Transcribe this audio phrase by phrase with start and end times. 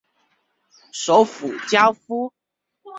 [0.91, 2.33] 首府焦夫。